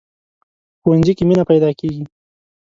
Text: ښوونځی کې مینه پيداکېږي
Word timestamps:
ښوونځی 0.81 1.13
کې 1.17 1.23
مینه 1.29 1.43
پيداکېږي 1.49 2.03